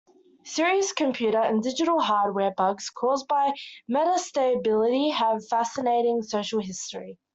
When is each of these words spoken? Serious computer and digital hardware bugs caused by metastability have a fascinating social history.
Serious 0.45 0.93
computer 0.93 1.37
and 1.37 1.61
digital 1.61 1.99
hardware 1.99 2.49
bugs 2.57 2.89
caused 2.89 3.27
by 3.27 3.51
metastability 3.87 5.11
have 5.13 5.37
a 5.37 5.41
fascinating 5.41 6.23
social 6.23 6.59
history. 6.59 7.19